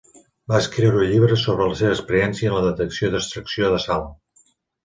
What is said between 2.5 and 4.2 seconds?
en la detecció i extracció de sal.